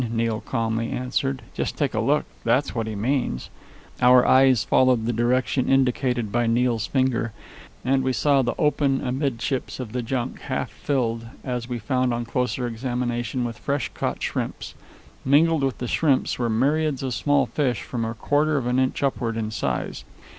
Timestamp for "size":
19.51-20.03